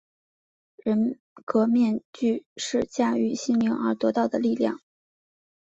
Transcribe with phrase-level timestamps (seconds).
[0.83, 4.81] 人格面具是驾驭心灵而得到的力量。